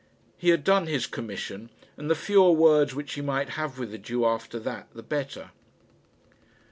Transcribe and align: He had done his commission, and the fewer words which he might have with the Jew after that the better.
He 0.35 0.49
had 0.49 0.63
done 0.63 0.87
his 0.87 1.05
commission, 1.05 1.69
and 1.95 2.09
the 2.09 2.15
fewer 2.15 2.49
words 2.53 2.95
which 2.95 3.13
he 3.13 3.21
might 3.21 3.49
have 3.49 3.77
with 3.77 3.91
the 3.91 3.99
Jew 3.99 4.25
after 4.25 4.57
that 4.61 4.87
the 4.95 5.03
better. 5.03 5.51